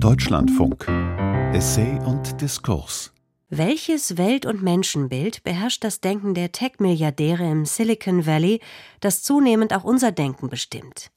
[0.00, 0.86] Deutschlandfunk.
[1.52, 3.12] Essay und Diskurs.
[3.48, 8.60] Welches Welt- und Menschenbild beherrscht das Denken der Tech-Milliardäre im Silicon Valley,
[9.00, 11.10] das zunehmend auch unser Denken bestimmt?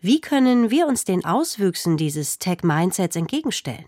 [0.00, 3.86] Wie können wir uns den Auswüchsen dieses Tech-Mindsets entgegenstellen?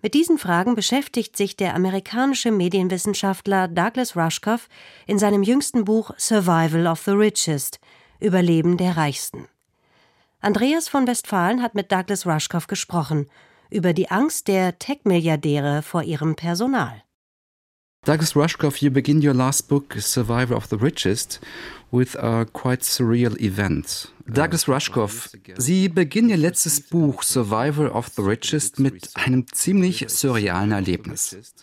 [0.00, 4.68] Mit diesen Fragen beschäftigt sich der amerikanische Medienwissenschaftler Douglas Rushkoff
[5.08, 7.80] in seinem jüngsten Buch Survival of the Richest
[8.20, 9.48] Überleben der Reichsten.
[10.44, 13.30] Andreas von Westfalen hat mit Douglas Rushkoff gesprochen
[13.70, 17.02] über die Angst der Tech-Milliardäre vor ihrem Personal.
[18.04, 21.40] Douglas Rushkoff, you begin your last book, Survival of the Richest,
[21.90, 24.12] with a quite surreal event.
[24.26, 30.72] Douglas Rushkoff, Sie beginnen Ihr letztes Buch, Survival of the Richest, mit einem ziemlich surrealen
[30.72, 31.54] Erlebnis.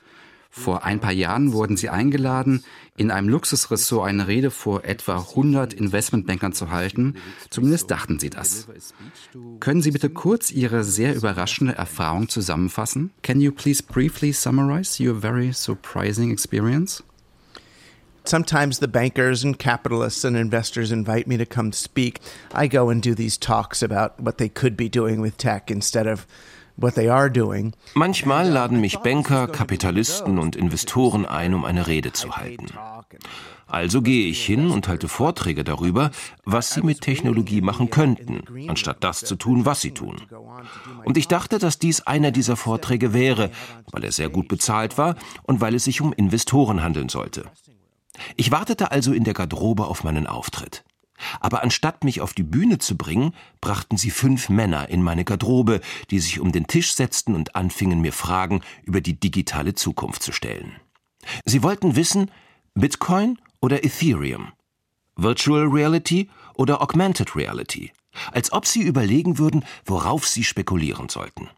[0.53, 2.65] Vor ein paar Jahren wurden Sie eingeladen,
[2.97, 7.15] in einem Luxusressort eine Rede vor etwa 100 Investmentbankern zu halten.
[7.49, 8.67] Zumindest dachten Sie das.
[9.61, 13.11] Können Sie bitte kurz Ihre sehr überraschende Erfahrung zusammenfassen?
[13.23, 17.01] Can you please briefly summarize your very surprising experience?
[18.25, 22.19] Sometimes the bankers and capitalists and investors invite me to come speak.
[22.53, 26.07] I go and do these talks about what they could be doing with tech instead
[26.07, 26.27] of
[27.93, 32.67] Manchmal laden mich Banker, Kapitalisten und Investoren ein, um eine Rede zu halten.
[33.67, 36.11] Also gehe ich hin und halte Vorträge darüber,
[36.43, 40.21] was sie mit Technologie machen könnten, anstatt das zu tun, was sie tun.
[41.05, 43.49] Und ich dachte, dass dies einer dieser Vorträge wäre,
[43.91, 47.45] weil er sehr gut bezahlt war und weil es sich um Investoren handeln sollte.
[48.35, 50.83] Ich wartete also in der Garderobe auf meinen Auftritt.
[51.39, 55.81] Aber anstatt mich auf die Bühne zu bringen, brachten sie fünf Männer in meine Garderobe,
[56.09, 60.31] die sich um den Tisch setzten und anfingen mir Fragen über die digitale Zukunft zu
[60.31, 60.75] stellen.
[61.45, 62.31] Sie wollten wissen,
[62.73, 64.53] Bitcoin oder Ethereum?
[65.15, 67.91] Virtual Reality oder Augmented Reality?
[68.31, 71.49] Als ob sie überlegen würden, worauf sie spekulieren sollten.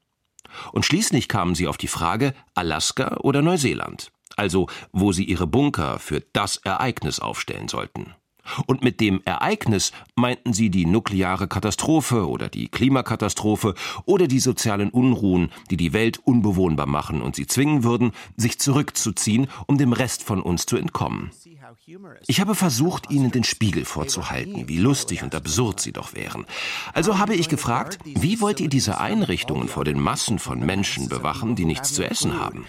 [0.71, 5.99] Und schließlich kamen sie auf die Frage Alaska oder Neuseeland, also wo sie ihre Bunker
[5.99, 8.13] für das Ereignis aufstellen sollten.
[8.67, 13.73] Und mit dem Ereignis meinten sie die nukleare Katastrophe oder die Klimakatastrophe
[14.05, 19.47] oder die sozialen Unruhen, die die Welt unbewohnbar machen und sie zwingen würden, sich zurückzuziehen,
[19.67, 21.31] um dem Rest von uns zu entkommen.
[22.27, 26.45] Ich habe versucht, ihnen den Spiegel vorzuhalten, wie lustig und absurd sie doch wären.
[26.93, 31.55] Also habe ich gefragt, wie wollt ihr diese Einrichtungen vor den Massen von Menschen bewachen,
[31.55, 32.65] die nichts zu essen haben?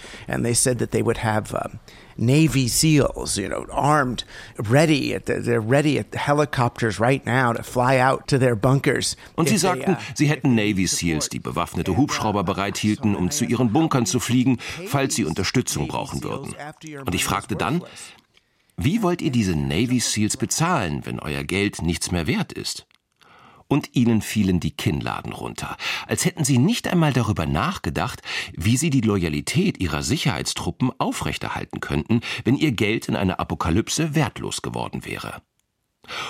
[2.16, 4.24] Navy SEALs, you know, armed,
[4.70, 5.18] ready.
[5.18, 9.16] They're ready at the helicopters right now to fly out to their bunkers.
[9.34, 13.72] Und sie sagten, uh, sie hätten Navy SEALs, die bewaffnete Hubschrauber bereithielten, um zu ihren
[13.72, 16.54] Bunkern zu fliegen, falls sie Unterstützung brauchen würden.
[17.04, 17.82] Und ich fragte dann,
[18.76, 22.86] wie wollt ihr diese Navy SEALs bezahlen, wenn euer Geld nichts mehr wert ist?
[23.68, 25.76] Und ihnen fielen die Kinnladen runter,
[26.06, 28.20] als hätten sie nicht einmal darüber nachgedacht,
[28.52, 34.60] wie sie die Loyalität ihrer Sicherheitstruppen aufrechterhalten könnten, wenn ihr Geld in einer Apokalypse wertlos
[34.60, 35.40] geworden wäre.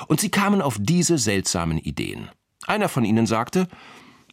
[0.07, 2.31] Und sie kamen auf diese seltsamen Ideen.
[2.67, 3.69] Einer von ihnen sagte,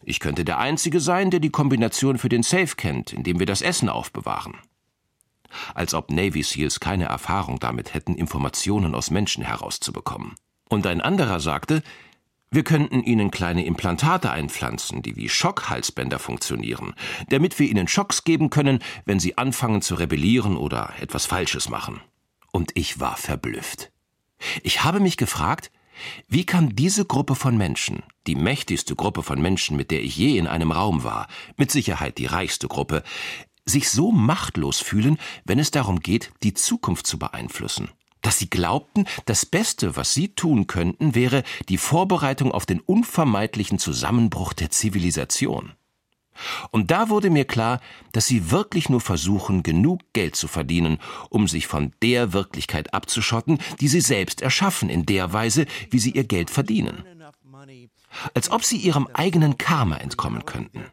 [0.04, 3.46] ich könnte der Einzige sein, der die Kombination für den Safe kennt, in dem wir
[3.46, 4.54] das Essen aufbewahren
[5.74, 10.34] als ob Navy SEALs keine Erfahrung damit hätten, Informationen aus Menschen herauszubekommen.
[10.68, 11.82] Und ein anderer sagte,
[12.50, 16.94] wir könnten ihnen kleine Implantate einpflanzen, die wie Schockhalsbänder funktionieren,
[17.30, 22.02] damit wir ihnen Schocks geben können, wenn sie anfangen zu rebellieren oder etwas Falsches machen.
[22.50, 23.90] Und ich war verblüfft.
[24.62, 25.70] Ich habe mich gefragt,
[26.28, 30.36] wie kann diese Gruppe von Menschen, die mächtigste Gruppe von Menschen, mit der ich je
[30.36, 33.02] in einem Raum war, mit Sicherheit die reichste Gruppe,
[33.64, 37.90] sich so machtlos fühlen, wenn es darum geht, die Zukunft zu beeinflussen.
[38.22, 43.78] Dass sie glaubten, das Beste, was sie tun könnten, wäre die Vorbereitung auf den unvermeidlichen
[43.78, 45.72] Zusammenbruch der Zivilisation.
[46.70, 47.80] Und da wurde mir klar,
[48.12, 53.58] dass sie wirklich nur versuchen, genug Geld zu verdienen, um sich von der Wirklichkeit abzuschotten,
[53.80, 57.04] die sie selbst erschaffen, in der Weise, wie sie ihr Geld verdienen.
[58.34, 60.84] Als ob sie ihrem eigenen Karma entkommen könnten.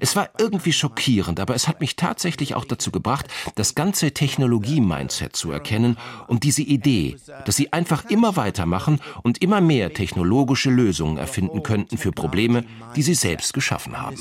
[0.00, 5.36] Es war irgendwie schockierend, aber es hat mich tatsächlich auch dazu gebracht, das ganze Technologie-Mindset
[5.36, 5.96] zu erkennen
[6.26, 11.98] und diese Idee, dass sie einfach immer weitermachen und immer mehr technologische Lösungen erfinden könnten
[11.98, 12.64] für Probleme,
[12.96, 14.16] die sie selbst geschaffen haben.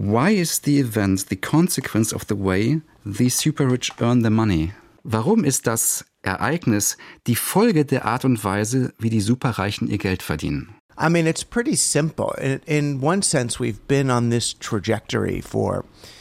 [0.00, 4.72] Why is the event the consequence of the way the super rich earn their money?
[5.02, 6.96] Warum ist das Ereignis
[7.26, 10.76] die Folge der Art und Weise, wie die Superreichen ihr Geld verdienen?
[10.96, 12.32] I mean, it's pretty simple.
[12.40, 16.17] In, in one sense, we've been on this trajectory for 500 years.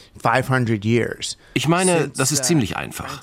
[1.54, 3.22] Ich meine, das ist ziemlich einfach.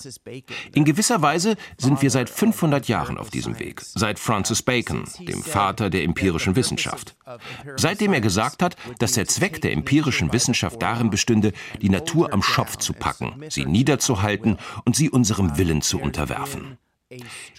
[0.75, 3.83] In gewisser Weise sind wir seit 500 Jahren auf diesem Weg.
[3.83, 7.17] Seit Francis Bacon, dem Vater der empirischen Wissenschaft.
[7.77, 12.43] Seitdem er gesagt hat, dass der Zweck der empirischen Wissenschaft darin bestünde, die Natur am
[12.43, 16.79] Schopf zu packen, sie niederzuhalten und sie unserem Willen zu unterwerfen.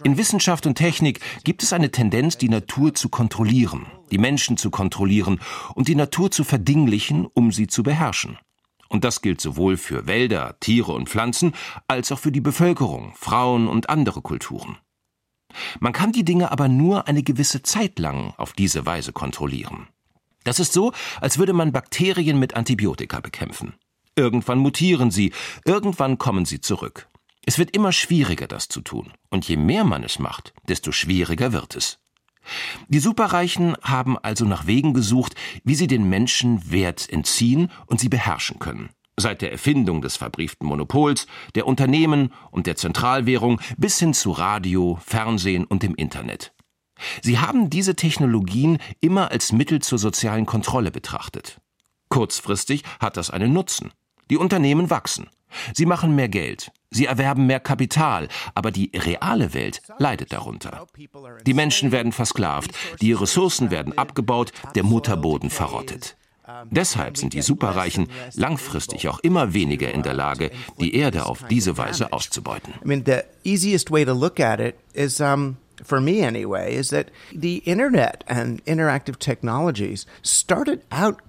[0.04, 4.70] In Wissenschaft und Technik gibt es eine Tendenz, die Natur zu kontrollieren, die Menschen zu
[4.70, 5.40] kontrollieren
[5.76, 8.38] und die Natur zu verdinglichen, um sie zu beherrschen.
[8.96, 11.52] Und das gilt sowohl für Wälder, Tiere und Pflanzen
[11.86, 14.78] als auch für die Bevölkerung, Frauen und andere Kulturen.
[15.82, 19.90] Man kann die Dinge aber nur eine gewisse Zeit lang auf diese Weise kontrollieren.
[20.46, 23.74] Das ist so, als würde man Bakterien mit Antibiotika bekämpfen.
[24.16, 25.34] Irgendwann mutieren sie,
[25.66, 27.10] irgendwann kommen sie zurück.
[27.46, 29.12] Es wird immer schwieriger, das zu tun.
[29.30, 32.00] Und je mehr man es macht, desto schwieriger wird es.
[32.88, 38.10] Die Superreichen haben also nach Wegen gesucht, wie sie den Menschen Wert entziehen und sie
[38.10, 38.90] beherrschen können.
[39.18, 41.26] Seit der Erfindung des verbrieften Monopols,
[41.56, 46.54] der Unternehmen und der Zentralwährung bis hin zu Radio, Fernsehen und dem Internet.
[47.22, 51.60] Sie haben diese Technologien immer als Mittel zur sozialen Kontrolle betrachtet.
[52.10, 53.92] Kurzfristig hat das einen Nutzen.
[54.30, 55.30] Die Unternehmen wachsen.
[55.74, 60.88] Sie machen mehr Geld, sie erwerben mehr Kapital, aber die reale Welt leidet darunter.
[61.46, 62.72] Die Menschen werden versklavt,
[63.02, 66.16] die Ressourcen werden abgebaut, der Mutterboden verrottet.
[66.70, 71.78] Deshalb sind die Superreichen langfristig auch immer weniger in der Lage, die Erde auf diese
[71.78, 72.74] Weise auszubeuten.
[75.84, 81.20] For me anyway, is that the internet and interactive technologies started out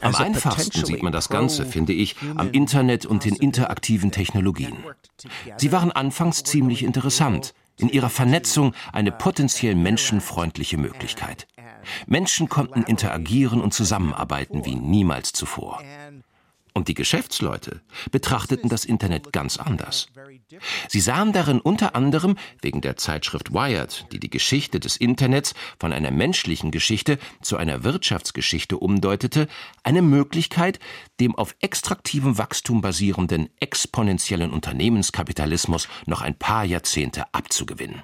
[0.00, 4.76] am einfachsten sieht man das Ganze, finde ich, am Internet und den interaktiven Technologien.
[5.56, 11.46] Sie waren anfangs ziemlich interessant, in ihrer Vernetzung eine potenziell menschenfreundliche Möglichkeit.
[12.06, 15.82] Menschen konnten interagieren und zusammenarbeiten wie niemals zuvor.
[16.74, 20.06] Und die Geschäftsleute betrachteten das Internet ganz anders.
[20.88, 25.92] Sie sahen darin unter anderem wegen der Zeitschrift Wired, die die Geschichte des Internets von
[25.92, 29.48] einer menschlichen Geschichte zu einer Wirtschaftsgeschichte umdeutete,
[29.82, 30.78] eine Möglichkeit,
[31.20, 38.02] dem auf extraktivem Wachstum basierenden exponentiellen Unternehmenskapitalismus noch ein paar Jahrzehnte abzugewinnen.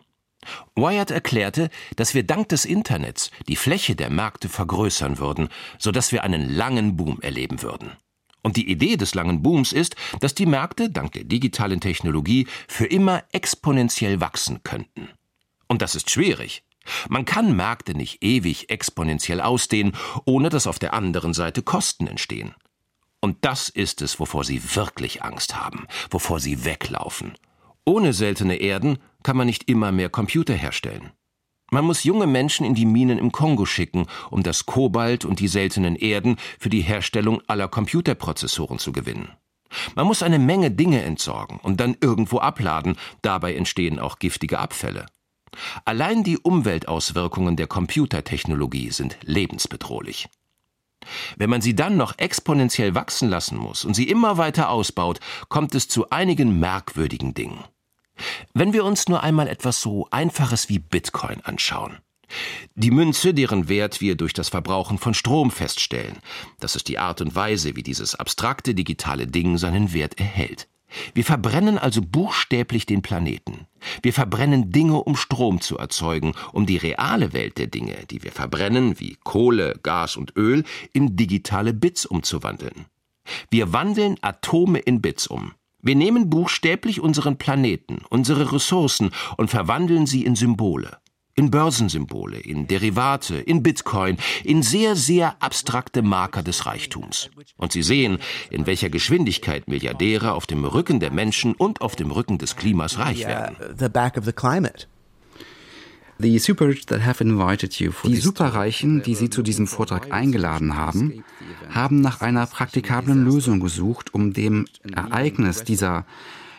[0.74, 5.48] Wired erklärte, dass wir dank des Internets die Fläche der Märkte vergrößern würden,
[5.78, 7.92] sodass wir einen langen Boom erleben würden.
[8.42, 12.86] Und die Idee des langen Booms ist, dass die Märkte dank der digitalen Technologie für
[12.86, 15.08] immer exponentiell wachsen könnten.
[15.66, 16.62] Und das ist schwierig.
[17.08, 19.92] Man kann Märkte nicht ewig exponentiell ausdehnen,
[20.24, 22.54] ohne dass auf der anderen Seite Kosten entstehen.
[23.20, 27.34] Und das ist es, wovor sie wirklich Angst haben, wovor sie weglaufen.
[27.84, 31.10] Ohne seltene Erden kann man nicht immer mehr Computer herstellen.
[31.70, 35.48] Man muss junge Menschen in die Minen im Kongo schicken, um das Kobalt und die
[35.48, 39.32] seltenen Erden für die Herstellung aller Computerprozessoren zu gewinnen.
[39.94, 45.06] Man muss eine Menge Dinge entsorgen und dann irgendwo abladen, dabei entstehen auch giftige Abfälle.
[45.84, 50.28] Allein die Umweltauswirkungen der Computertechnologie sind lebensbedrohlich.
[51.36, 55.74] Wenn man sie dann noch exponentiell wachsen lassen muss und sie immer weiter ausbaut, kommt
[55.74, 57.64] es zu einigen merkwürdigen Dingen.
[58.54, 61.98] Wenn wir uns nur einmal etwas so Einfaches wie Bitcoin anschauen.
[62.74, 66.18] Die Münze, deren Wert wir durch das Verbrauchen von Strom feststellen.
[66.60, 70.68] Das ist die Art und Weise, wie dieses abstrakte digitale Ding seinen Wert erhält.
[71.14, 73.66] Wir verbrennen also buchstäblich den Planeten.
[74.02, 78.32] Wir verbrennen Dinge, um Strom zu erzeugen, um die reale Welt der Dinge, die wir
[78.32, 82.86] verbrennen, wie Kohle, Gas und Öl, in digitale Bits umzuwandeln.
[83.50, 85.52] Wir wandeln Atome in Bits um.
[85.80, 90.98] Wir nehmen buchstäblich unseren Planeten, unsere Ressourcen und verwandeln sie in Symbole.
[91.36, 97.30] In Börsensymbole, in Derivate, in Bitcoin, in sehr, sehr abstrakte Marker des Reichtums.
[97.56, 98.18] Und Sie sehen,
[98.50, 102.98] in welcher Geschwindigkeit Milliardäre auf dem Rücken der Menschen und auf dem Rücken des Klimas
[102.98, 103.56] reich werden.
[108.10, 111.24] Die Superreichen, die Sie zu diesem Vortrag eingeladen haben,
[111.70, 116.06] haben nach einer praktikablen Lösung gesucht, um dem Ereignis dieser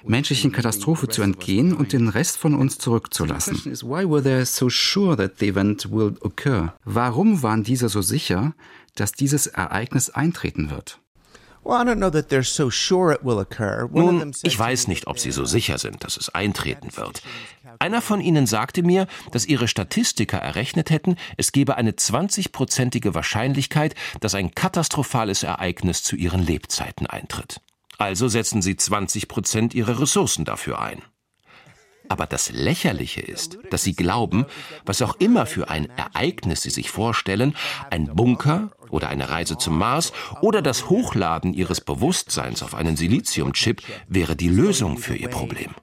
[0.05, 3.61] menschlichen Katastrophe zu entgehen und den Rest von uns zurückzulassen.
[6.85, 8.53] Warum waren diese so sicher,
[8.95, 10.99] dass dieses Ereignis eintreten wird?
[13.91, 17.21] Nun, ich weiß nicht, ob sie so sicher sind, dass es eintreten wird.
[17.79, 23.95] Einer von ihnen sagte mir, dass ihre Statistiker errechnet hätten, es gebe eine 20-prozentige Wahrscheinlichkeit,
[24.19, 27.61] dass ein katastrophales Ereignis zu ihren Lebzeiten eintritt.
[27.97, 31.01] Also setzen sie 20 Prozent ihrer Ressourcen dafür ein.
[32.07, 34.45] Aber das Lächerliche ist, dass sie glauben,
[34.83, 37.55] was auch immer für ein Ereignis sie sich vorstellen,
[37.91, 40.11] ein Bunker, oder eine Reise zum Mars
[40.41, 45.75] oder das Hochladen ihres Bewusstseins auf einen Siliziumchip wäre die Lösung für ihr Problem.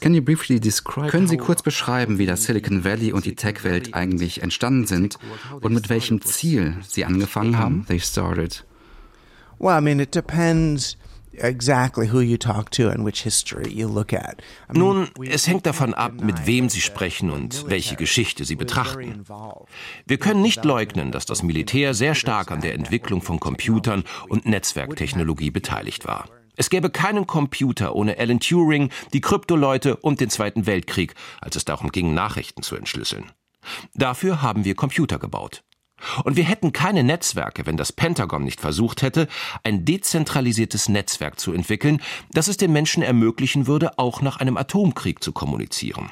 [0.00, 5.18] Können Sie kurz beschreiben, wie das Silicon Valley und die Tech-Welt eigentlich entstanden sind
[5.60, 7.86] und mit welchem Ziel sie angefangen haben?
[7.86, 8.64] They started.
[9.58, 10.98] Well, I mean, it depends
[11.38, 14.42] exactly who you talk to and which history you look at.
[14.72, 19.24] Nun, es hängt davon ab, mit wem Sie sprechen und welche Geschichte Sie betrachten.
[20.06, 24.46] Wir können nicht leugnen, dass das Militär sehr stark an der Entwicklung von Computern und
[24.46, 26.28] Netzwerktechnologie beteiligt war.
[26.56, 31.64] Es gäbe keinen Computer ohne Alan Turing, die Kryptoleute und den Zweiten Weltkrieg, als es
[31.64, 33.30] darum ging, Nachrichten zu entschlüsseln.
[33.94, 35.62] Dafür haben wir Computer gebaut.
[36.24, 39.28] Und wir hätten keine Netzwerke, wenn das Pentagon nicht versucht hätte,
[39.64, 45.22] ein dezentralisiertes Netzwerk zu entwickeln, das es den Menschen ermöglichen würde, auch nach einem Atomkrieg
[45.22, 46.10] zu kommunizieren.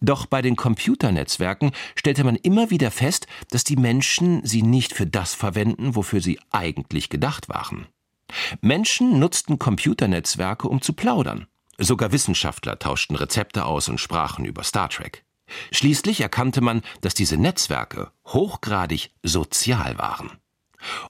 [0.00, 5.06] Doch bei den Computernetzwerken stellte man immer wieder fest, dass die Menschen sie nicht für
[5.06, 7.86] das verwenden, wofür sie eigentlich gedacht waren.
[8.60, 11.46] Menschen nutzten Computernetzwerke, um zu plaudern.
[11.78, 15.24] Sogar Wissenschaftler tauschten Rezepte aus und sprachen über Star Trek.
[15.70, 20.30] Schließlich erkannte man, dass diese Netzwerke hochgradig sozial waren.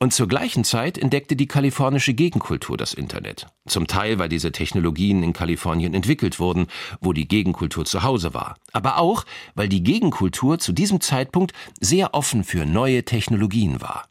[0.01, 3.47] Und zur gleichen Zeit entdeckte die kalifornische Gegenkultur das Internet.
[3.67, 6.67] Zum Teil, weil diese Technologien in Kalifornien entwickelt wurden,
[7.01, 8.57] wo die Gegenkultur zu Hause war.
[8.73, 9.25] Aber auch,
[9.55, 14.09] weil die Gegenkultur zu diesem Zeitpunkt sehr offen für neue Technologien war.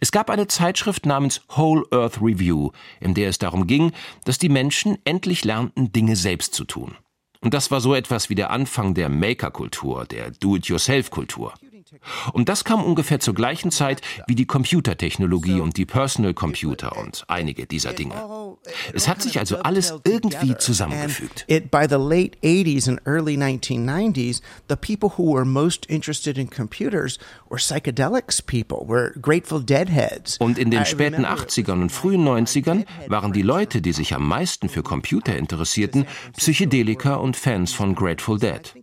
[0.00, 2.70] Es gab eine Zeitschrift namens Whole Earth Review,
[3.00, 3.92] in der es darum ging,
[4.24, 6.96] dass die Menschen endlich lernten, Dinge selbst zu tun.
[7.40, 11.54] Und das war so etwas wie der Anfang der Maker-Kultur, der Do-it-yourself-Kultur.
[12.32, 17.24] Und das kam ungefähr zur gleichen Zeit wie die Computertechnologie und die Personal Computer und
[17.28, 18.14] einige dieser Dinge.
[18.92, 21.46] Es hat sich also alles irgendwie zusammengefügt.
[21.46, 27.18] By the late 80s and early 1990s, the people who were most interested in computers
[27.48, 30.36] were psychedelics people, were Grateful Dead heads.
[30.38, 34.68] Und in den späten 80ern und frühen 90ern waren die Leute, die sich am meisten
[34.68, 38.74] für Computer interessierten, Psychedeliker und Fans von Grateful Dead.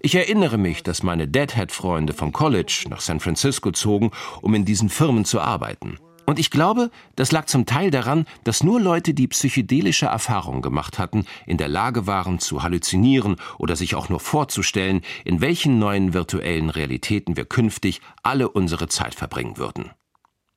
[0.00, 4.10] Ich erinnere mich, dass meine Deadhead-Freunde vom College nach San Francisco zogen,
[4.40, 5.98] um in diesen Firmen zu arbeiten.
[6.26, 10.98] Und ich glaube, das lag zum Teil daran, dass nur Leute, die psychedelische Erfahrungen gemacht
[10.98, 16.14] hatten, in der Lage waren zu halluzinieren oder sich auch nur vorzustellen, in welchen neuen
[16.14, 19.90] virtuellen Realitäten wir künftig alle unsere Zeit verbringen würden.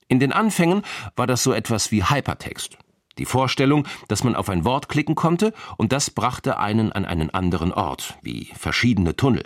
[0.07, 0.83] In den Anfängen
[1.17, 2.77] war das so etwas wie Hypertext.
[3.17, 7.29] Die Vorstellung, dass man auf ein Wort klicken konnte und das brachte einen an einen
[7.29, 9.43] anderen Ort, wie verschiedene Tunnel.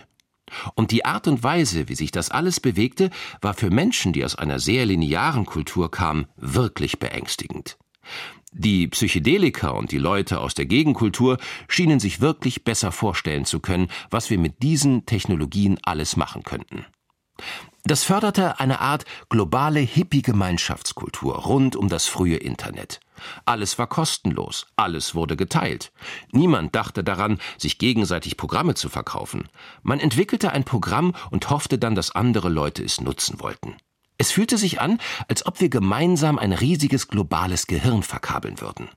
[0.75, 3.09] Und die Art und Weise, wie sich das alles bewegte,
[3.41, 7.77] war für Menschen, die aus einer sehr linearen Kultur kamen, wirklich beängstigend.
[8.53, 11.37] Die Psychedelika und die Leute aus der Gegenkultur
[11.69, 16.85] schienen sich wirklich besser vorstellen zu können, was wir mit diesen Technologien alles machen könnten.
[17.83, 22.99] Das förderte eine Art globale Hippie-Gemeinschaftskultur rund um das frühe Internet.
[23.45, 25.91] Alles war kostenlos, alles wurde geteilt.
[26.31, 29.49] Niemand dachte daran, sich gegenseitig Programme zu verkaufen.
[29.83, 33.75] Man entwickelte ein Programm und hoffte dann, dass andere Leute es nutzen wollten.
[34.17, 38.89] Es fühlte sich an, als ob wir gemeinsam ein riesiges globales Gehirn verkabeln würden.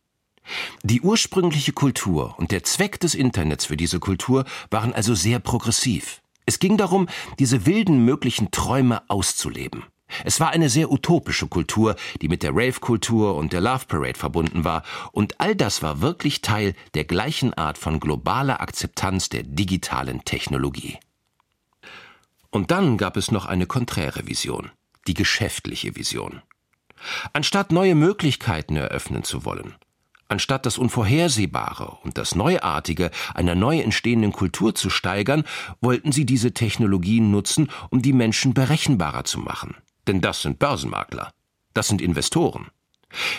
[0.82, 6.20] Die ursprüngliche Kultur und der Zweck des Internets für diese Kultur waren also sehr progressiv.
[6.46, 9.84] Es ging darum, diese wilden möglichen Träume auszuleben.
[10.25, 14.64] Es war eine sehr utopische Kultur, die mit der Rave-Kultur und der Love Parade verbunden
[14.64, 20.25] war, und all das war wirklich Teil der gleichen Art von globaler Akzeptanz der digitalen
[20.25, 20.99] Technologie.
[22.50, 24.71] Und dann gab es noch eine konträre Vision,
[25.09, 26.42] die geschäftliche Vision.
[27.33, 29.75] Anstatt neue Möglichkeiten eröffnen zu wollen,
[30.26, 35.44] Anstatt das Unvorhersehbare und das Neuartige einer neu entstehenden Kultur zu steigern,
[35.80, 39.76] wollten sie diese Technologien nutzen, um die Menschen berechenbarer zu machen.
[40.06, 41.32] Denn das sind Börsenmakler.
[41.73, 42.68] Das sind Investoren.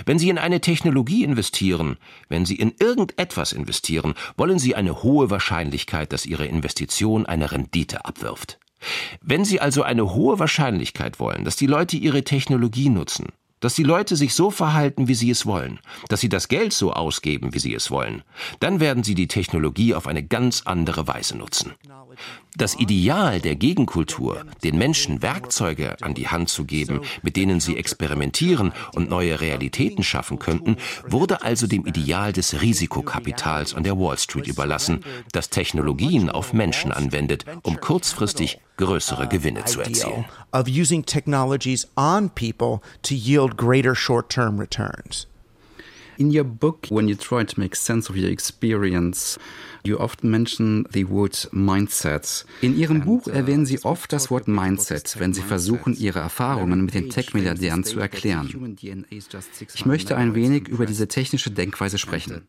[0.05, 1.97] Wenn Sie in eine Technologie investieren,
[2.29, 8.05] wenn Sie in irgendetwas investieren, wollen Sie eine hohe Wahrscheinlichkeit, dass Ihre Investition eine Rendite
[8.05, 8.59] abwirft.
[9.21, 13.27] Wenn Sie also eine hohe Wahrscheinlichkeit wollen, dass die Leute Ihre Technologie nutzen,
[13.59, 16.93] dass die Leute sich so verhalten, wie sie es wollen, dass sie das Geld so
[16.93, 18.23] ausgeben, wie sie es wollen,
[18.59, 21.73] dann werden sie die Technologie auf eine ganz andere Weise nutzen.
[22.55, 27.75] Das Ideal der Gegenkultur, den Menschen Werkzeuge an die Hand zu geben, mit denen sie
[27.75, 34.17] experimentieren und neue Realitäten schaffen könnten, wurde also dem Ideal des Risikokapitals an der Wall
[34.17, 40.25] Street überlassen, das Technologien auf Menschen anwendet, um kurzfristig größere Gewinne zu erzielen.
[46.17, 49.37] In your book, when you try to make sense of your experience,
[49.83, 52.45] you often mention the word mindset.
[52.61, 56.93] In Ihrem Buch erwähnen Sie oft das Wort Mindset, wenn Sie versuchen, Ihre Erfahrungen mit
[56.93, 58.49] den Tech-Milliardären zu erklären.
[59.73, 62.41] Ich möchte ein wenig über diese technische Denkweise sprechen.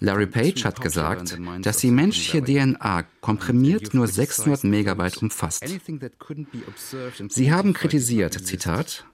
[0.00, 5.64] Larry Page hat gesagt, dass die menschliche DNA komprimiert nur 600 Megabyte umfasst.
[7.28, 9.04] Sie haben kritisiert, Zitat,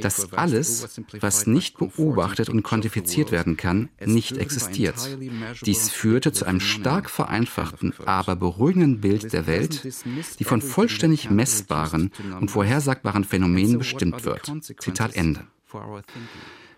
[0.00, 0.88] dass alles,
[1.20, 4.96] was nicht beobachtet und quantifiziert werden kann, nicht existiert.
[5.64, 9.82] Dies führte zu einem stark vereinfachten, aber beruhigenden Bild der Welt,
[10.38, 12.10] die von vollständig messbaren
[12.40, 14.52] und vorhersagbaren Phänomenen bestimmt wird.
[14.78, 15.46] Zitat Ende.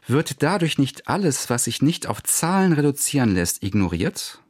[0.06, 4.42] Wird dadurch nicht alles, was sich nicht auf Zahlen reduzieren lässt, ignoriert?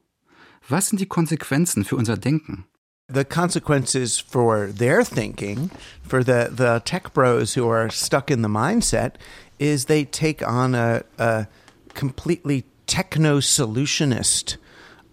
[0.69, 2.65] Was sind die Konsequenzen für unser Denken?
[3.09, 5.71] The consequences for their thinking,
[6.03, 9.15] for the, the tech bros who are stuck in the mindset,
[9.59, 11.47] is they take on a, a
[11.95, 14.57] completely techno solutionist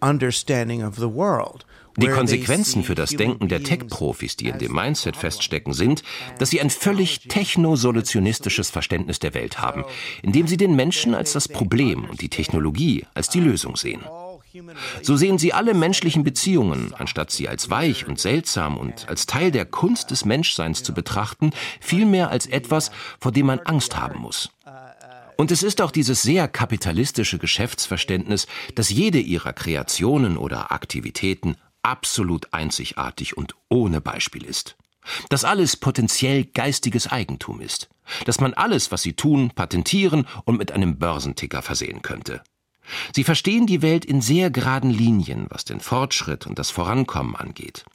[0.01, 1.65] understanding of the world.
[1.98, 6.03] Die Konsequenzen für das Denken der Tech-Profis, die in dem Mindset feststecken, sind,
[6.39, 9.83] dass sie ein völlig technosolutionistisches Verständnis der Welt haben,
[10.24, 14.01] indem sie den Menschen als das Problem und die Technologie als die Lösung sehen.
[15.01, 19.51] So sehen sie alle menschlichen Beziehungen, anstatt sie als weich und seltsam und als Teil
[19.51, 24.50] der Kunst des Menschseins zu betrachten, vielmehr als etwas, vor dem man Angst haben muss.
[25.38, 32.53] Und es ist auch dieses sehr kapitalistische Geschäftsverständnis, dass jede ihrer Kreationen oder Aktivitäten absolut
[32.53, 34.75] einzigartig und ohne Beispiel ist.
[35.29, 37.89] Dass alles potenziell geistiges Eigentum ist.
[38.25, 42.43] Dass man alles, was sie tun, patentieren und mit einem Börsenticker versehen könnte.
[43.15, 47.86] Sie verstehen die Welt in sehr geraden Linien, was den Fortschritt und das Vorankommen angeht.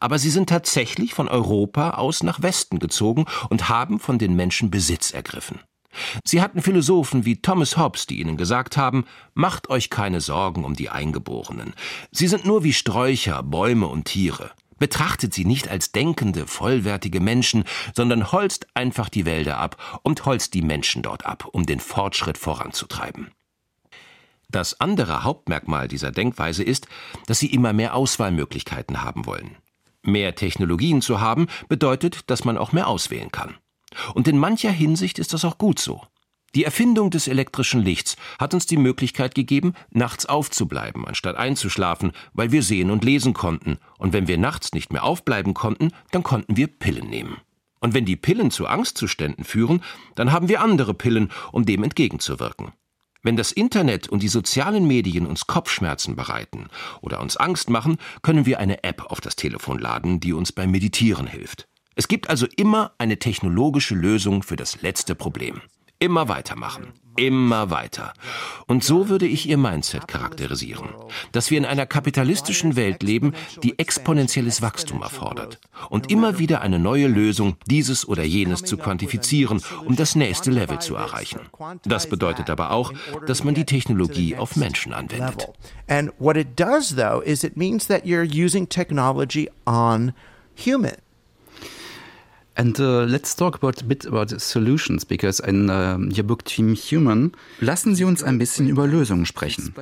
[0.00, 4.70] Aber sie sind tatsächlich von Europa aus nach Westen gezogen und haben von den Menschen
[4.70, 5.60] Besitz ergriffen.
[6.24, 9.04] Sie hatten Philosophen wie Thomas Hobbes, die ihnen gesagt haben,
[9.34, 11.74] macht euch keine Sorgen um die Eingeborenen.
[12.12, 14.52] Sie sind nur wie Sträucher, Bäume und Tiere.
[14.78, 17.64] Betrachtet sie nicht als denkende, vollwertige Menschen,
[17.94, 22.38] sondern holzt einfach die Wälder ab und holzt die Menschen dort ab, um den Fortschritt
[22.38, 23.32] voranzutreiben.
[24.50, 26.88] Das andere Hauptmerkmal dieser Denkweise ist,
[27.26, 29.56] dass sie immer mehr Auswahlmöglichkeiten haben wollen.
[30.02, 33.56] Mehr Technologien zu haben, bedeutet, dass man auch mehr auswählen kann.
[34.14, 36.02] Und in mancher Hinsicht ist das auch gut so.
[36.54, 42.52] Die Erfindung des elektrischen Lichts hat uns die Möglichkeit gegeben, nachts aufzubleiben, anstatt einzuschlafen, weil
[42.52, 46.56] wir sehen und lesen konnten, und wenn wir nachts nicht mehr aufbleiben konnten, dann konnten
[46.56, 47.36] wir Pillen nehmen.
[47.80, 49.82] Und wenn die Pillen zu Angstzuständen führen,
[50.14, 52.72] dann haben wir andere Pillen, um dem entgegenzuwirken.
[53.22, 56.68] Wenn das Internet und die sozialen Medien uns Kopfschmerzen bereiten
[57.00, 60.70] oder uns Angst machen, können wir eine App auf das Telefon laden, die uns beim
[60.70, 61.66] Meditieren hilft.
[61.96, 65.60] Es gibt also immer eine technologische Lösung für das letzte Problem.
[66.00, 66.92] Immer weitermachen.
[67.16, 68.12] Immer weiter.
[68.68, 70.90] Und so würde ich ihr Mindset charakterisieren.
[71.32, 73.32] Dass wir in einer kapitalistischen Welt leben,
[73.64, 75.58] die exponentielles Wachstum erfordert.
[75.90, 80.78] Und immer wieder eine neue Lösung, dieses oder jenes zu quantifizieren, um das nächste Level
[80.78, 81.40] zu erreichen.
[81.84, 82.92] Das bedeutet aber auch,
[83.26, 85.48] dass man die Technologie auf Menschen anwendet.
[85.88, 89.48] And what it does though is it means that you're using technology.
[92.58, 96.74] And uh, let's talk about a bit about solutions, because in uh, your book Team
[96.74, 99.72] Human lassen Sie uns ein bisschen über Lösungen sprechen.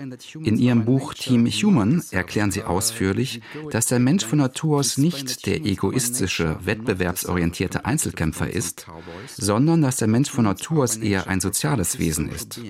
[0.45, 5.47] In Ihrem Buch Team Human erklären Sie ausführlich, dass der Mensch von Natur aus nicht
[5.47, 8.87] der egoistische, wettbewerbsorientierte Einzelkämpfer ist,
[9.39, 12.61] sondern dass der Mensch von Natur aus eher ein soziales Wesen ist.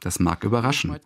[0.00, 0.96] Das mag überraschen.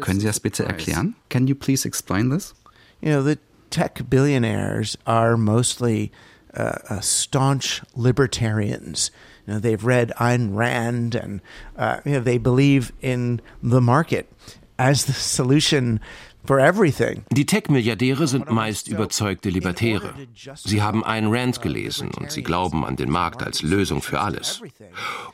[0.00, 1.14] Können Sie das bitte erklären?
[1.28, 2.54] Can you please explain this?
[3.02, 3.36] You know, the
[3.68, 6.10] tech billionaires are mostly
[6.54, 9.10] uh, uh, staunch libertarians.
[9.46, 11.40] You know, they've read Ayn Rand and
[11.76, 14.30] uh, you know, they believe in the market
[14.78, 16.00] as the solution
[16.48, 20.14] Die Tech-Milliardäre sind meist überzeugte Libertäre.
[20.56, 24.60] Sie haben Ayn Rand gelesen und sie glauben an den Markt als Lösung für alles.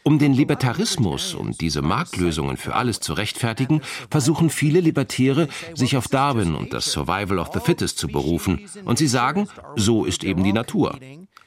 [0.03, 6.09] Um den Libertarismus und diese Marktlösungen für alles zu rechtfertigen, versuchen viele Libertäre, sich auf
[6.09, 8.69] Darwin und das Survival of the Fittest zu berufen.
[8.85, 10.99] Und sie sagen, so ist eben die Natur.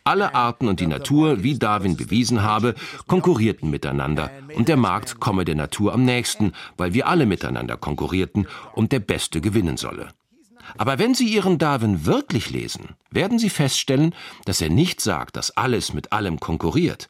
[0.03, 2.75] Alle Arten und die Natur, wie Darwin bewiesen habe,
[3.07, 8.47] konkurrierten miteinander und der Markt komme der Natur am nächsten, weil wir alle miteinander konkurrierten
[8.73, 10.09] und der Beste gewinnen solle.
[10.77, 15.55] Aber wenn Sie Ihren Darwin wirklich lesen, werden Sie feststellen, dass er nicht sagt, dass
[15.57, 17.09] alles mit allem konkurriert.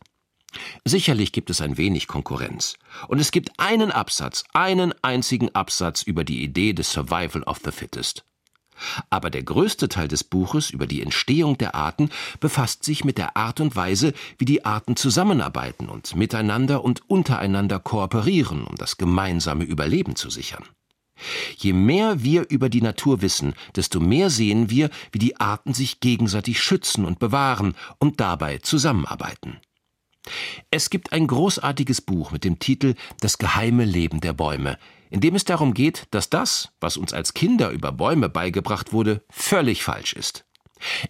[0.83, 2.75] Sicherlich gibt es ein wenig Konkurrenz.
[3.07, 7.71] Und es gibt einen Absatz, einen einzigen Absatz über die Idee des Survival of the
[7.71, 8.25] Fittest.
[9.09, 13.37] Aber der größte Teil des Buches über die Entstehung der Arten befasst sich mit der
[13.37, 19.63] Art und Weise, wie die Arten zusammenarbeiten und miteinander und untereinander kooperieren, um das gemeinsame
[19.63, 20.63] Überleben zu sichern.
[21.57, 25.99] Je mehr wir über die Natur wissen, desto mehr sehen wir, wie die Arten sich
[25.99, 29.59] gegenseitig schützen und bewahren und dabei zusammenarbeiten.
[30.69, 34.77] Es gibt ein großartiges Buch mit dem Titel Das geheime Leben der Bäume,
[35.09, 39.23] in dem es darum geht, dass das, was uns als Kinder über Bäume beigebracht wurde,
[39.29, 40.45] völlig falsch ist.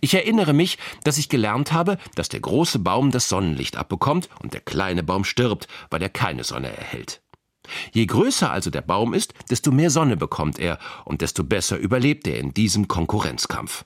[0.02, 4.54] Ich erinnere mich, dass ich gelernt habe, dass der große Baum das Sonnenlicht abbekommt und
[4.54, 7.22] der kleine Baum stirbt, weil er keine Sonne erhält.
[7.94, 12.28] Je größer also der Baum ist, desto mehr Sonne bekommt er und desto besser überlebt
[12.28, 13.86] er in diesem Konkurrenzkampf.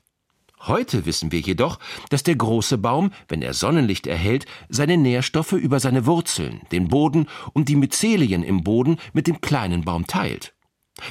[0.62, 5.80] Heute wissen wir jedoch, dass der große Baum, wenn er Sonnenlicht erhält, seine Nährstoffe über
[5.80, 10.54] seine Wurzeln, den Boden und die Myzelien im Boden mit dem kleinen Baum teilt.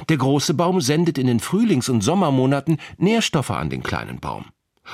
[0.09, 4.47] Der große Baum sendet in den Frühlings- und Sommermonaten Nährstoffe an den kleinen Baum.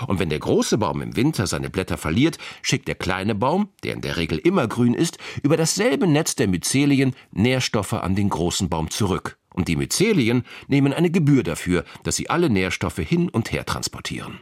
[0.06, 3.94] Und wenn der große Baum im Winter seine Blätter verliert, schickt der kleine Baum, der
[3.94, 8.68] in der Regel immer grün ist, über dasselbe Netz der Myzelien Nährstoffe an den großen
[8.68, 9.39] Baum zurück.
[9.54, 14.40] Und die Myzelien nehmen eine Gebühr dafür, dass sie alle Nährstoffe hin und her transportieren.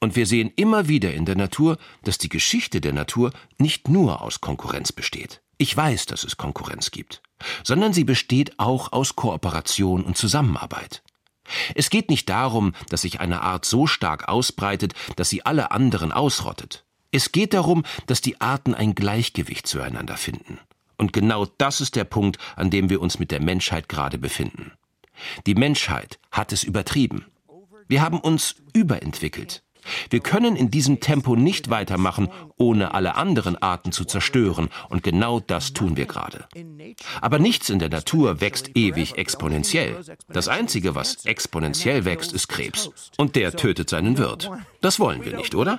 [0.00, 4.20] Und wir sehen immer wieder in der Natur, dass die Geschichte der Natur nicht nur
[4.20, 5.42] aus Konkurrenz besteht.
[5.58, 7.22] Ich weiß, dass es Konkurrenz gibt,
[7.62, 11.04] sondern sie besteht auch aus Kooperation und Zusammenarbeit.
[11.76, 16.10] Es geht nicht darum, dass sich eine Art so stark ausbreitet, dass sie alle anderen
[16.10, 16.84] ausrottet.
[17.12, 20.58] Es geht darum, dass die Arten ein Gleichgewicht zueinander finden.
[21.02, 24.70] Und genau das ist der Punkt, an dem wir uns mit der Menschheit gerade befinden.
[25.46, 27.26] Die Menschheit hat es übertrieben.
[27.88, 29.64] Wir haben uns überentwickelt.
[30.10, 35.40] Wir können in diesem Tempo nicht weitermachen, ohne alle anderen Arten zu zerstören, und genau
[35.40, 36.46] das tun wir gerade.
[37.20, 40.00] Aber nichts in der Natur wächst ewig exponentiell.
[40.28, 42.90] Das Einzige, was exponentiell wächst, ist Krebs.
[43.16, 44.50] Und der tötet seinen Wirt.
[44.80, 45.78] Das wollen wir nicht, oder?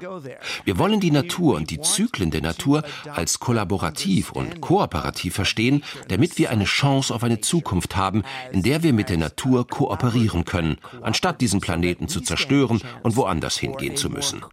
[0.63, 6.37] Wir wollen die Natur und die Zyklen der Natur als kollaborativ und kooperativ verstehen, damit
[6.37, 10.77] wir eine Chance auf eine Zukunft haben, in der wir mit der Natur kooperieren können,
[11.01, 14.43] anstatt diesen Planeten zu zerstören und woanders hingehen zu müssen.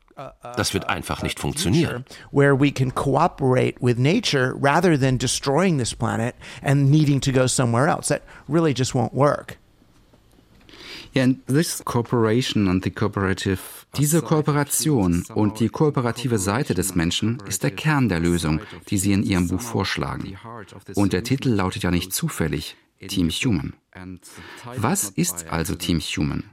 [0.57, 2.05] Das wird einfach nicht funktionieren.
[2.31, 7.47] Where we can cooperate with nature rather than destroying this planet and needing to go
[7.47, 8.09] somewhere else.
[8.09, 9.57] That really just won't work.
[13.97, 19.13] Diese Kooperation und die kooperative Seite des Menschen ist der Kern der Lösung, die Sie
[19.13, 20.37] in Ihrem Buch vorschlagen.
[20.95, 22.77] Und der Titel lautet ja nicht zufällig
[23.09, 23.75] Team Human.
[24.77, 26.45] Was ist also Team Human?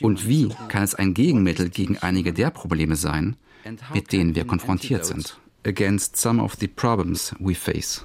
[0.00, 3.36] Und wie kann es ein Gegenmittel gegen einige der Probleme sein,
[3.92, 5.38] mit denen wir konfrontiert sind?
[5.64, 8.04] Against some of the problems we face.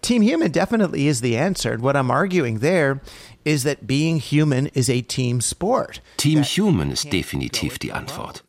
[0.00, 1.72] Team Human definitely is the answer.
[1.72, 3.00] And what I'm arguing there
[3.44, 6.00] is that being human is a team sport.
[6.16, 8.44] Team Human ist definitiv die Antwort.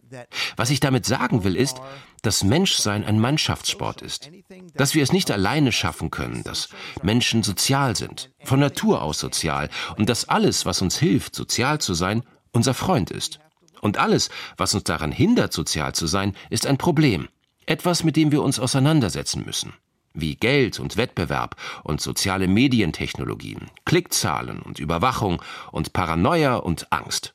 [0.56, 1.78] Was ich damit sagen will, ist,
[2.22, 4.32] dass Menschsein ein Mannschaftssport ist,
[4.74, 6.70] dass wir es nicht alleine schaffen können, dass
[7.04, 11.94] Menschen sozial sind, von Natur aus sozial, und dass alles, was uns hilft, sozial zu
[11.94, 13.40] sein, unser Freund ist.
[13.82, 17.28] Und alles, was uns daran hindert, sozial zu sein, ist ein Problem,
[17.66, 19.74] etwas, mit dem wir uns auseinandersetzen müssen
[20.20, 27.34] wie Geld und Wettbewerb und soziale Medientechnologien, Klickzahlen und Überwachung und Paranoia und Angst.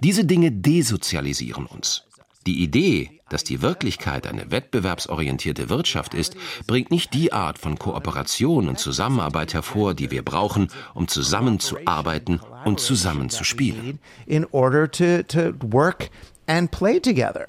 [0.00, 2.04] Diese Dinge desozialisieren uns.
[2.46, 8.68] Die Idee, dass die Wirklichkeit eine wettbewerbsorientierte Wirtschaft ist, bringt nicht die Art von Kooperation
[8.68, 14.00] und Zusammenarbeit hervor, die wir brauchen, um zusammenzuarbeiten und zusammenzuspielen.
[14.26, 16.10] In order to, to work
[16.46, 17.48] and play together.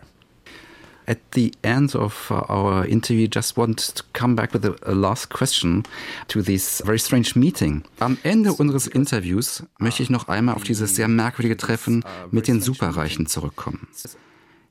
[1.05, 4.93] At the end of uh, our interview, just want to come back with a, a
[4.93, 5.83] last question
[6.29, 7.83] to this very strange meeting.
[7.99, 12.61] Am Ende unseres Interviews möchte ich noch einmal auf dieses sehr merkwürdige Treffen mit den
[12.61, 13.87] Superreichen zurückkommen.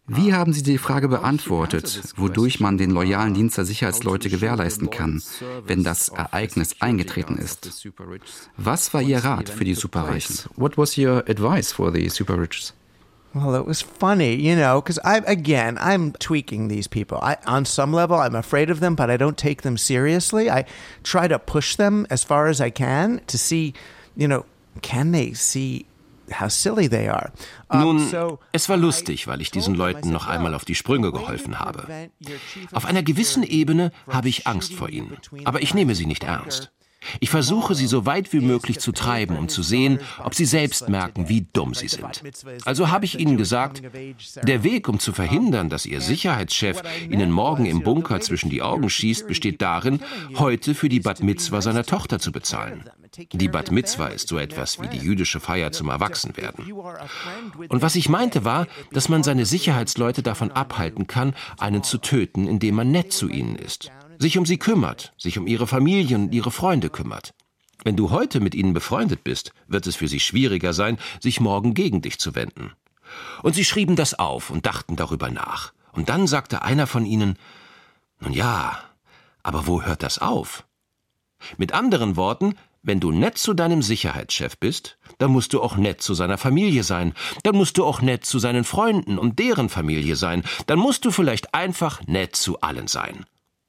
[0.08, 5.22] Wie haben Sie die Frage beantwortet, wodurch man den loyalen Dienst der Sicherheitsleute gewährleisten kann,
[5.64, 7.92] wenn das Ereignis eingetreten ist?
[8.56, 10.50] Was war Ihr Rat für die Superreichen?
[10.56, 12.74] What was your advice for the Superriches?
[13.34, 17.18] Well, it was funny, you know, because I again I'm tweaking these people.
[17.22, 20.50] I on some level I'm afraid of them, but I don't take them seriously.
[20.50, 20.66] I
[21.02, 23.72] try to push them as far as I can to see,
[24.14, 24.44] you know,
[24.82, 25.86] can they see
[27.72, 28.12] Nun,
[28.52, 32.10] es war lustig, weil ich diesen Leuten noch einmal auf die Sprünge geholfen habe.
[32.72, 36.72] Auf einer gewissen Ebene habe ich Angst vor ihnen, aber ich nehme sie nicht ernst.
[37.20, 40.88] Ich versuche, sie so weit wie möglich zu treiben, um zu sehen, ob sie selbst
[40.88, 42.22] merken, wie dumm sie sind.
[42.64, 43.82] Also habe ich ihnen gesagt,
[44.42, 48.88] der Weg, um zu verhindern, dass ihr Sicherheitschef ihnen morgen im Bunker zwischen die Augen
[48.88, 50.00] schießt, besteht darin,
[50.36, 52.84] heute für die Bad Mitzwa seiner Tochter zu bezahlen.
[53.16, 56.72] Die Bat Mitzwa ist so etwas wie die jüdische Feier zum Erwachsenwerden.
[56.72, 62.46] Und was ich meinte war, dass man seine Sicherheitsleute davon abhalten kann, einen zu töten,
[62.46, 66.34] indem man nett zu ihnen ist, sich um sie kümmert, sich um ihre Familien und
[66.34, 67.34] ihre Freunde kümmert.
[67.84, 71.74] Wenn du heute mit ihnen befreundet bist, wird es für sie schwieriger sein, sich morgen
[71.74, 72.72] gegen dich zu wenden.
[73.42, 75.72] Und sie schrieben das auf und dachten darüber nach.
[75.92, 77.36] Und dann sagte einer von ihnen,
[78.20, 78.78] nun ja,
[79.42, 80.64] aber wo hört das auf?
[81.58, 86.02] Mit anderen Worten, wenn du nett zu deinem Sicherheitschef bist, dann musst du auch nett
[86.02, 87.14] zu seiner Familie sein,
[87.44, 91.10] dann musst du auch nett zu seinen Freunden und deren Familie sein, dann musst du
[91.10, 93.24] vielleicht einfach nett zu allen sein.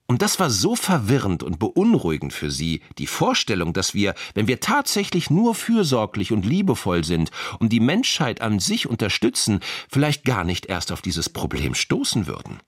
[0.06, 4.60] Und das war so verwirrend und beunruhigend für sie, die Vorstellung, dass wir, wenn wir
[4.60, 10.66] tatsächlich nur fürsorglich und liebevoll sind und die Menschheit an sich unterstützen, vielleicht gar nicht
[10.66, 12.60] erst auf dieses Problem stoßen würden.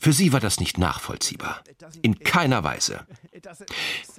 [0.00, 1.62] Für sie war das nicht nachvollziehbar.
[2.02, 3.06] In keiner Weise.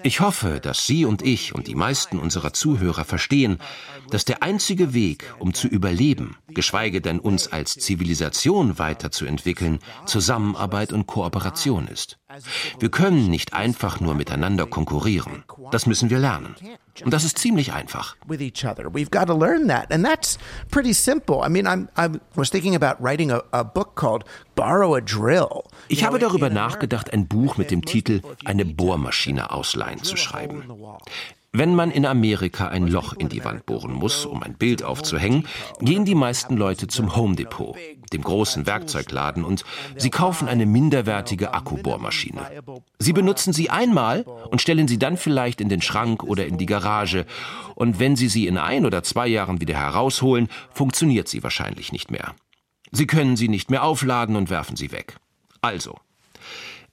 [0.03, 3.59] Ich hoffe, dass Sie und ich und die meisten unserer Zuhörer verstehen,
[4.09, 11.07] dass der einzige Weg, um zu überleben, geschweige denn uns als Zivilisation weiterzuentwickeln, Zusammenarbeit und
[11.07, 12.19] Kooperation ist.
[12.79, 15.43] Wir können nicht einfach nur miteinander konkurrieren.
[15.71, 16.55] Das müssen wir lernen.
[17.03, 18.15] Und das ist ziemlich einfach.
[18.27, 18.85] With each other.
[18.85, 19.91] We've got to learn that.
[19.91, 20.37] And that's
[20.71, 21.41] pretty simple.
[21.45, 24.23] I mean, I'm, I was thinking about writing a, a book called
[24.55, 25.63] Borrow a Drill.
[25.87, 30.63] Ich habe darüber nachgedacht, ein Buch mit dem Titel Eine Bohrmaschine ausleihen zu schreiben.
[31.57, 35.47] Wenn man in Amerika ein Loch in die Wand bohren muss, um ein Bild aufzuhängen,
[35.79, 37.75] gehen die meisten Leute zum Home Depot,
[38.13, 39.63] dem großen Werkzeugladen, und
[39.95, 42.41] sie kaufen eine minderwertige Akkubohrmaschine.
[42.99, 46.67] Sie benutzen sie einmal und stellen sie dann vielleicht in den Schrank oder in die
[46.67, 47.25] Garage.
[47.73, 52.11] Und wenn sie sie in ein oder zwei Jahren wieder herausholen, funktioniert sie wahrscheinlich nicht
[52.11, 52.35] mehr.
[52.91, 55.17] Sie können sie nicht mehr aufladen und werfen sie weg.
[55.61, 55.95] Also,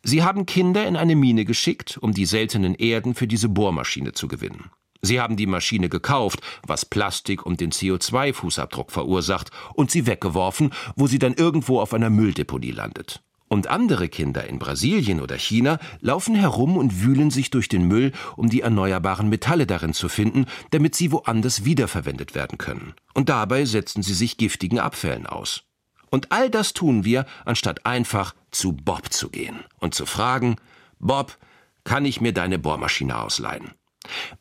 [0.06, 4.28] Sie haben Kinder in eine Mine geschickt, um die seltenen Erden für diese Bohrmaschine zu
[4.28, 4.70] gewinnen.
[5.00, 11.06] Sie haben die Maschine gekauft, was Plastik und den CO2-Fußabdruck verursacht, und sie weggeworfen, wo
[11.06, 13.22] sie dann irgendwo auf einer Mülldeponie landet.
[13.48, 18.12] Und andere Kinder in Brasilien oder China laufen herum und wühlen sich durch den Müll,
[18.36, 22.92] um die erneuerbaren Metalle darin zu finden, damit sie woanders wiederverwendet werden können.
[23.14, 25.64] Und dabei setzen sie sich giftigen Abfällen aus.
[26.14, 30.54] Und all das tun wir, anstatt einfach zu Bob zu gehen und zu fragen,
[31.00, 31.36] Bob,
[31.82, 33.72] kann ich mir deine Bohrmaschine ausleihen?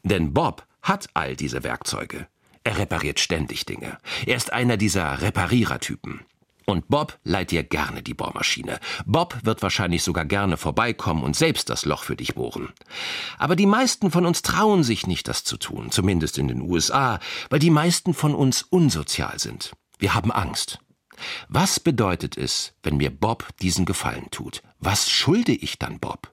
[0.03, 2.27] Denn Bob hat all diese Werkzeuge.
[2.63, 3.97] Er repariert ständig Dinge.
[4.27, 6.21] Er ist einer dieser Reparierertypen.
[6.67, 8.79] Und Bob leiht dir gerne die Bohrmaschine.
[9.07, 12.71] Bob wird wahrscheinlich sogar gerne vorbeikommen und selbst das Loch für dich bohren.
[13.39, 17.19] Aber die meisten von uns trauen sich nicht, das zu tun, zumindest in den USA,
[17.49, 19.71] weil die meisten von uns unsozial sind.
[19.97, 20.77] Wir haben Angst.
[21.49, 24.61] Was bedeutet es, wenn mir Bob diesen Gefallen tut?
[24.79, 26.31] Was schulde ich dann Bob?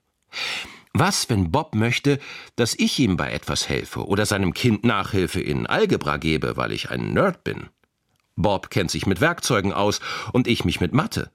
[0.93, 2.19] Was, wenn Bob möchte,
[2.57, 6.91] dass ich ihm bei etwas helfe oder seinem Kind Nachhilfe in Algebra gebe, weil ich
[6.91, 7.69] ein Nerd bin?
[8.37, 10.01] Bob kennt sich mit Werkzeugen aus
[10.33, 11.31] und ich mich mit Mathe.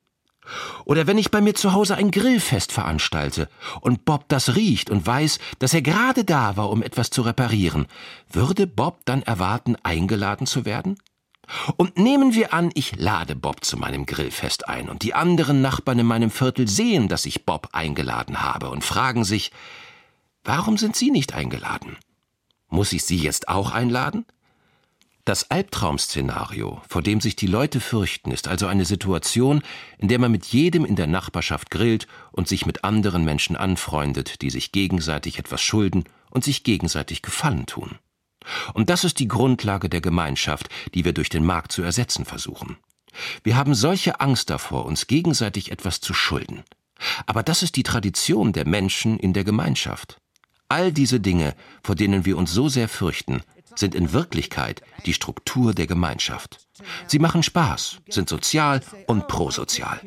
[0.84, 3.50] Oder wenn ich bei mir zu Hause ein Grillfest veranstalte
[3.82, 7.88] und Bob das riecht und weiß, dass er gerade da war, um etwas zu reparieren,
[8.32, 10.98] würde Bob dann erwarten, eingeladen zu werden?
[11.78, 16.00] Und nehmen wir an, ich lade Bob zu meinem Grillfest ein und die anderen Nachbarn
[16.00, 19.52] in meinem Viertel sehen, dass ich Bob eingeladen habe und fragen sich,
[20.44, 21.98] warum sind Sie nicht eingeladen?
[22.70, 24.26] Muss ich Sie jetzt auch einladen?
[25.26, 29.64] Das Albtraum-Szenario, vor dem sich die Leute fürchten, ist also eine Situation,
[29.98, 34.44] in der man mit jedem in der Nachbarschaft grillt und sich mit anderen Menschen anfreundet,
[34.44, 37.98] die sich gegenseitig etwas schulden und sich gegenseitig Gefallen tun.
[38.74, 42.78] Und das ist die Grundlage der Gemeinschaft, die wir durch den Markt zu ersetzen versuchen.
[43.44, 46.64] Wir haben solche Angst davor, uns gegenseitig etwas zu schulden.
[47.26, 50.18] Aber das ist die Tradition der Menschen in der Gemeinschaft.
[50.68, 53.42] All diese Dinge, vor denen wir uns so sehr fürchten,
[53.76, 56.60] sind in Wirklichkeit die Struktur der Gemeinschaft.
[57.08, 60.02] Sie machen Spaß, sind sozial und prosozial.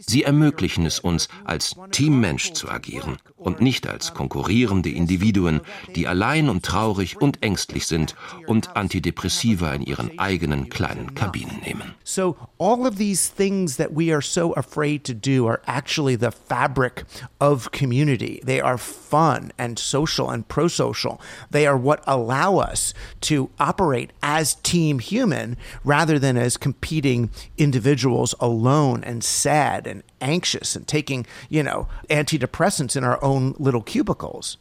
[0.00, 5.60] Sie ermöglichen es uns, als Teammensch zu agieren und nicht als konkurrierende Individuen,
[5.94, 8.14] die allein und traurig und ängstlich sind
[8.46, 11.94] und Antidepressiva in ihren eigenen kleinen Kabinen nehmen.
[12.04, 16.30] So all of these things that we are so afraid to do are actually the
[16.30, 17.04] fabric
[17.38, 18.40] of community.
[18.44, 21.20] They are fun and social and pro-social.
[21.50, 28.34] They are what allow us to operate as team human rather than as competing individuals
[28.40, 34.58] alone and sad and anxious and taking, you know, antidepressants in our own little cubicles.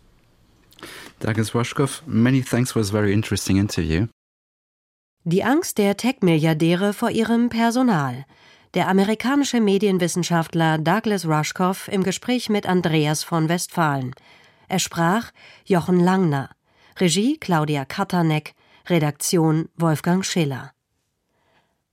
[1.19, 4.07] Douglas Rushkoff, many thanks for this very interesting interview.
[5.25, 8.25] Die Angst der Tech-Milliardäre vor ihrem Personal.
[8.73, 14.13] Der amerikanische Medienwissenschaftler Douglas Rushkoff im Gespräch mit Andreas von Westphalen.
[14.67, 15.31] Er sprach
[15.65, 16.49] Jochen Langner.
[16.99, 18.53] Regie Claudia Katanek,
[18.87, 20.71] Redaktion Wolfgang Schiller.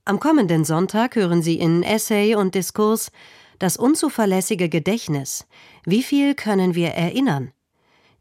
[0.07, 3.11] Am kommenden Sonntag hören Sie in Essay und Diskurs
[3.59, 5.45] das unzuverlässige Gedächtnis.
[5.83, 7.51] Wie viel können wir erinnern?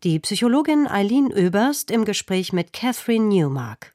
[0.02, 3.94] Die Psychologin Eileen Oeberst im Gespräch mit Catherine Newmark.